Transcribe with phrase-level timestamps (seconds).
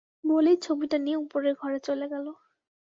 [0.23, 2.25] বলেই ছবিটা নিয়ে উপরের ঘরে চলে গেল।